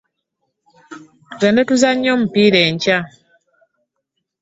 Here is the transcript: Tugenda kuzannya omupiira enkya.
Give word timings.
Tugenda 1.29 1.61
kuzannya 1.67 2.09
omupiira 2.15 2.59
enkya. 2.67 2.99